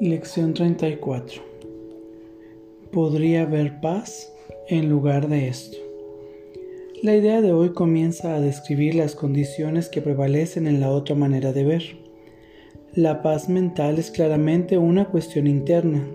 [0.00, 1.42] Lección 34.
[2.92, 4.32] Podría haber paz
[4.68, 5.76] en lugar de esto.
[7.02, 11.52] La idea de hoy comienza a describir las condiciones que prevalecen en la otra manera
[11.52, 11.82] de ver.
[12.94, 16.06] La paz mental es claramente una cuestión interna.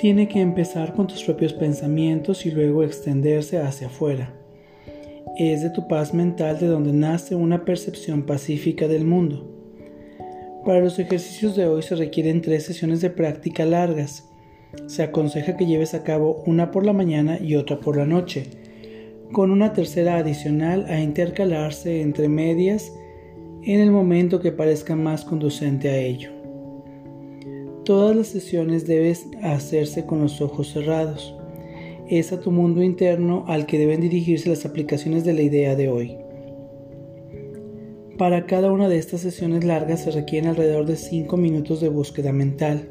[0.00, 4.34] Tiene que empezar con tus propios pensamientos y luego extenderse hacia afuera.
[5.38, 9.55] Es de tu paz mental de donde nace una percepción pacífica del mundo.
[10.66, 14.28] Para los ejercicios de hoy se requieren tres sesiones de práctica largas.
[14.86, 18.46] Se aconseja que lleves a cabo una por la mañana y otra por la noche
[19.30, 22.92] con una tercera adicional a intercalarse entre medias
[23.62, 26.30] en el momento que parezca más conducente a ello.
[27.84, 31.32] Todas las sesiones debes hacerse con los ojos cerrados.
[32.08, 35.88] Es a tu mundo interno al que deben dirigirse las aplicaciones de la idea de
[35.88, 36.25] hoy.
[38.18, 42.32] Para cada una de estas sesiones largas se requieren alrededor de 5 minutos de búsqueda
[42.32, 42.88] mental.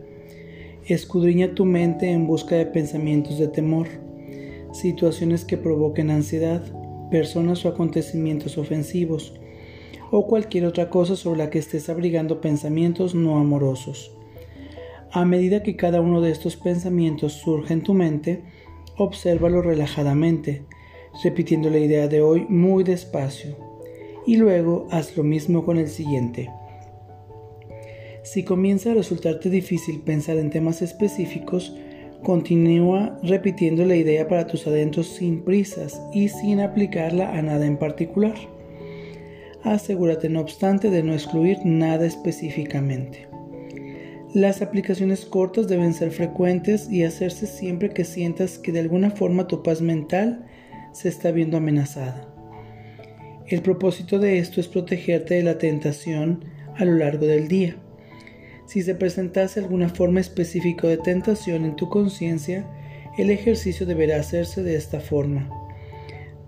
[0.85, 3.87] Escudriña tu mente en busca de pensamientos de temor
[4.75, 6.61] situaciones que provoquen ansiedad,
[7.09, 9.33] personas o acontecimientos ofensivos,
[10.11, 14.11] o cualquier otra cosa sobre la que estés abrigando pensamientos no amorosos.
[15.11, 18.43] A medida que cada uno de estos pensamientos surge en tu mente,
[18.97, 20.65] obsérvalo relajadamente,
[21.23, 23.74] repitiendo la idea de hoy muy despacio,
[24.25, 26.49] y luego haz lo mismo con el siguiente.
[28.23, 31.75] Si comienza a resultarte difícil pensar en temas específicos,
[32.25, 37.77] Continúa repitiendo la idea para tus adentros sin prisas y sin aplicarla a nada en
[37.77, 38.33] particular.
[39.61, 43.27] Asegúrate no obstante de no excluir nada específicamente.
[44.33, 49.47] Las aplicaciones cortas deben ser frecuentes y hacerse siempre que sientas que de alguna forma
[49.47, 50.47] tu paz mental
[50.93, 52.34] se está viendo amenazada.
[53.47, 57.77] El propósito de esto es protegerte de la tentación a lo largo del día
[58.65, 62.65] si se presentase alguna forma específica de tentación en tu conciencia,
[63.17, 65.49] el ejercicio deberá hacerse de esta forma.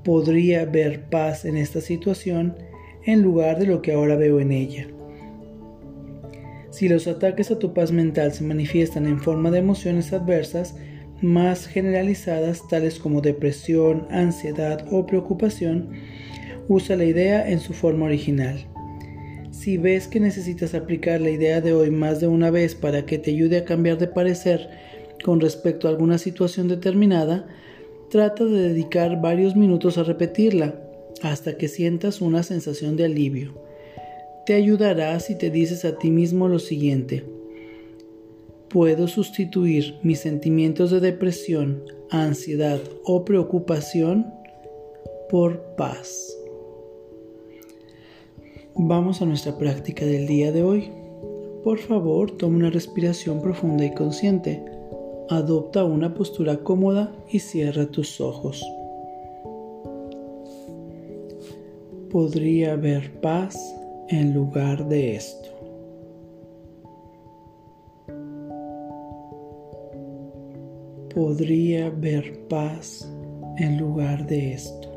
[0.03, 2.57] Podría ver paz en esta situación
[3.05, 4.87] en lugar de lo que ahora veo en ella.
[6.71, 10.75] Si los ataques a tu paz mental se manifiestan en forma de emociones adversas
[11.21, 15.91] más generalizadas, tales como depresión, ansiedad o preocupación,
[16.67, 18.65] usa la idea en su forma original.
[19.51, 23.17] Si ves que necesitas aplicar la idea de hoy más de una vez para que
[23.17, 24.69] te ayude a cambiar de parecer
[25.23, 27.47] con respecto a alguna situación determinada,
[28.09, 30.79] trata de dedicar varios minutos a repetirla
[31.21, 33.61] hasta que sientas una sensación de alivio.
[34.45, 37.25] Te ayudará si te dices a ti mismo lo siguiente.
[38.69, 44.27] Puedo sustituir mis sentimientos de depresión, ansiedad o preocupación
[45.29, 46.37] por paz.
[48.79, 50.91] Vamos a nuestra práctica del día de hoy.
[51.63, 54.63] Por favor, toma una respiración profunda y consciente.
[55.29, 58.63] Adopta una postura cómoda y cierra tus ojos.
[62.11, 63.57] Podría haber paz
[64.09, 65.49] en lugar de esto.
[71.15, 73.11] Podría haber paz
[73.57, 74.96] en lugar de esto.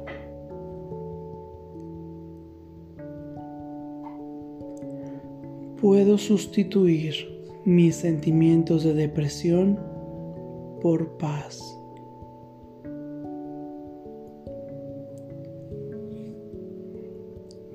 [5.80, 7.14] Puedo sustituir
[7.64, 9.78] mis sentimientos de depresión
[10.82, 11.58] por paz.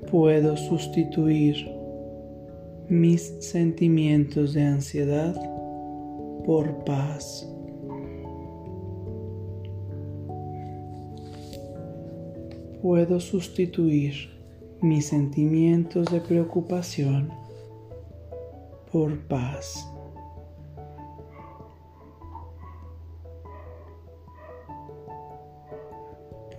[0.08, 1.56] Puedo sustituir
[2.88, 5.34] mis sentimientos de ansiedad
[6.44, 7.52] por paz.
[12.80, 14.14] Puedo sustituir
[14.80, 17.45] mis sentimientos de preocupación
[18.96, 19.86] por paz.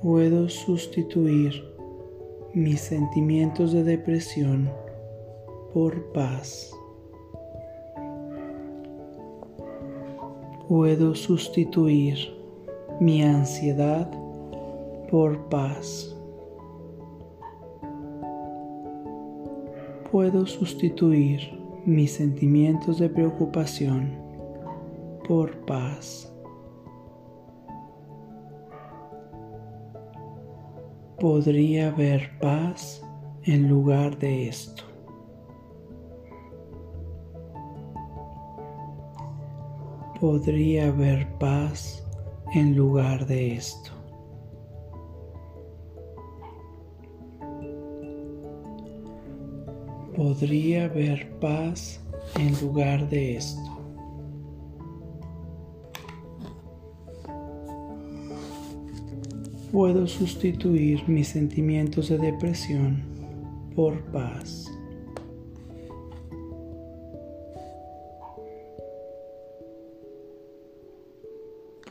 [0.03, 1.51] Puedo sustituir
[2.53, 4.69] mis sentimientos de depresión
[5.73, 6.71] por paz.
[10.67, 12.19] Puedo sustituir
[12.99, 14.11] mi ansiedad
[15.09, 16.15] por paz.
[20.11, 21.56] Puedo sustituir
[21.87, 24.11] mis sentimientos de preocupación
[25.25, 26.29] por paz.
[31.17, 33.01] Podría haber paz
[33.43, 34.83] en lugar de esto.
[40.19, 42.05] Podría haber paz
[42.53, 43.96] en lugar de esto.
[50.17, 52.01] Podría haber paz
[52.39, 53.61] en lugar de esto.
[59.71, 63.03] Puedo sustituir mis sentimientos de depresión
[63.75, 64.65] por paz.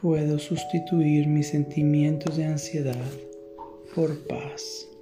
[0.02, 3.06] Puedo sustituir mis sentimientos de ansiedad
[3.94, 4.95] por paz.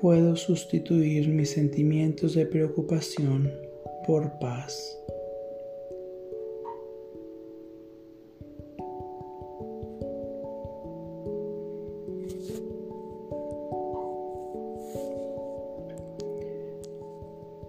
[0.00, 3.50] Puedo sustituir mis sentimientos de preocupación
[4.06, 4.98] por paz.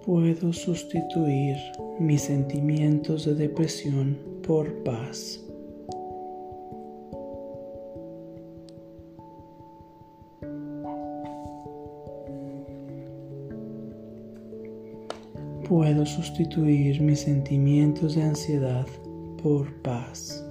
[0.06, 1.56] Puedo sustituir
[1.98, 5.47] mis sentimientos de depresión por paz.
[15.68, 18.88] Puedo sustituir mis sentimientos de ansiedad
[19.44, 20.42] por paz.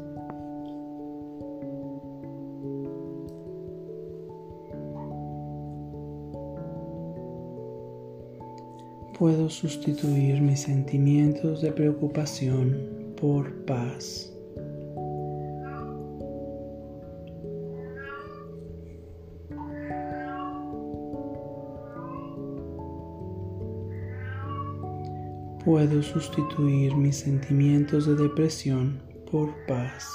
[9.18, 14.35] Puedo sustituir mis sentimientos de preocupación por paz.
[25.66, 30.08] Puedo sustituir mis sentimientos de depresión por paz.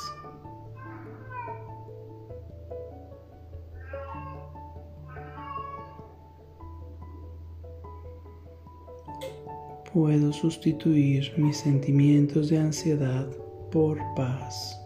[9.91, 13.27] Puedo sustituir mis sentimientos de ansiedad
[13.73, 14.80] por paz.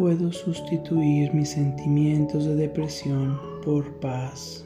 [0.00, 4.64] Puedo sustituir mis sentimientos de depresión por paz.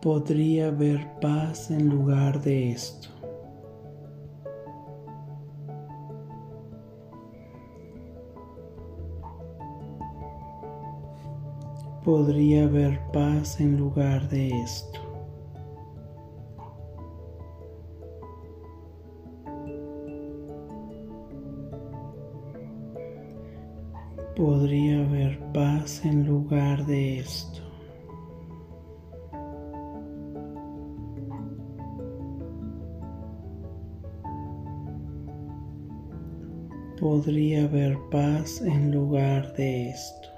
[0.00, 3.17] podría haber paz en lugar de esto.
[12.08, 14.98] Podría haber paz en lugar de esto.
[24.34, 27.60] Podría haber paz en lugar de esto.
[36.98, 40.37] podría haber paz en lugar de esto.